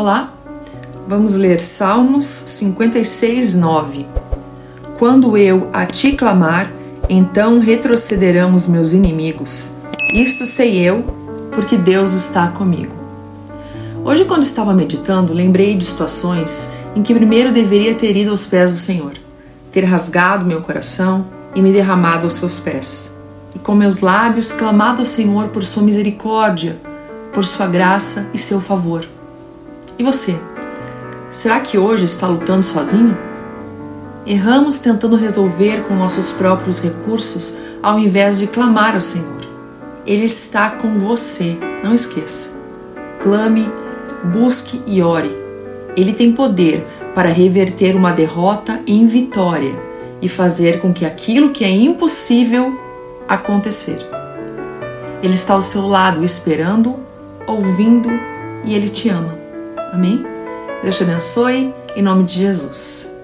[0.00, 0.32] Olá,
[1.08, 4.06] vamos ler Salmos 56, 9.
[4.96, 6.72] Quando eu a ti clamar,
[7.08, 9.72] então retrocederão os meus inimigos.
[10.14, 11.02] Isto sei eu,
[11.50, 12.94] porque Deus está comigo.
[14.04, 18.70] Hoje, quando estava meditando, lembrei de situações em que primeiro deveria ter ido aos pés
[18.70, 19.14] do Senhor,
[19.72, 21.26] ter rasgado meu coração
[21.56, 23.18] e me derramado aos seus pés,
[23.52, 26.80] e com meus lábios clamado ao Senhor por sua misericórdia,
[27.32, 29.17] por sua graça e seu favor.
[29.98, 30.36] E você?
[31.28, 33.18] Será que hoje está lutando sozinho?
[34.24, 39.40] Erramos tentando resolver com nossos próprios recursos ao invés de clamar ao Senhor.
[40.06, 42.56] Ele está com você, não esqueça.
[43.18, 43.68] Clame,
[44.32, 45.36] busque e ore.
[45.96, 49.74] Ele tem poder para reverter uma derrota em vitória
[50.22, 52.72] e fazer com que aquilo que é impossível
[53.26, 53.98] acontecer.
[55.22, 56.94] Ele está ao seu lado esperando,
[57.48, 58.08] ouvindo
[58.64, 59.47] e ele te ama.
[59.92, 60.24] Amém?
[60.82, 63.17] Deus te abençoe, em nome de Jesus.